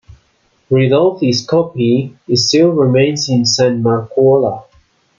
[0.71, 4.63] Ridolfis copy still remains in San Marcuola.